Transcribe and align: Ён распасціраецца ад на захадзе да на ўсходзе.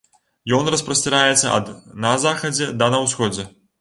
Ён 0.57 0.69
распасціраецца 0.75 1.51
ад 1.57 1.69
на 2.07 2.15
захадзе 2.25 2.71
да 2.81 2.93
на 2.95 3.03
ўсходзе. 3.09 3.51